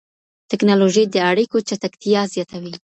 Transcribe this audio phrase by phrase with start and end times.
[0.49, 2.73] ټکنالوژي د اړيکو چټکتيا زياتوي.